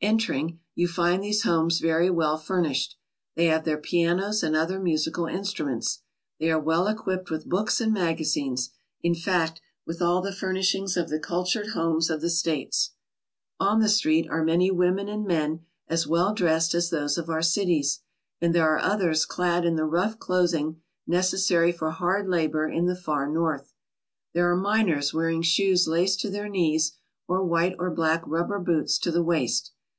[0.00, 2.96] Entering, you find these homes very well furnished.
[3.34, 6.02] They have their pianos and other musical instruments.
[6.38, 8.70] They are well equipped with books and magazines,
[9.02, 12.92] in fact, with all the furnishings of the cultured homes of the States.
[13.58, 17.42] On the street are many women and men as well dressed as those of our
[17.42, 17.98] cities,
[18.40, 22.94] and there are others clad in the rough clothing necessary for hard labour in the
[22.94, 23.72] Far North.
[24.32, 26.92] There are miners wearing shoes laced to their knees,
[27.26, 29.72] or white or black rubber boots to the waist.